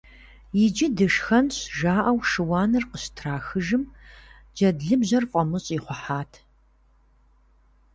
Иджы 0.63 0.87
дышхэнщ!- 0.97 1.55
жаӀэу 1.77 2.19
шыуаныр 2.29 2.83
къыщытрахыжым, 2.89 3.83
джэдлыбжьэр 4.55 5.23
фӀамыщӀ 5.31 5.69
ихъухьат. 5.77 6.31